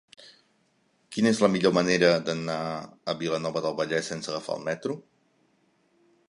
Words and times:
Quina 1.15 1.33
és 1.35 1.41
la 1.43 1.49
millor 1.55 1.75
manera 1.77 2.09
d'anar 2.29 2.57
a 3.13 3.15
Vilanova 3.21 3.63
del 3.67 3.77
Vallès 3.83 4.11
sense 4.15 4.33
agafar 4.33 4.57
el 4.57 4.65
metro? 4.71 4.97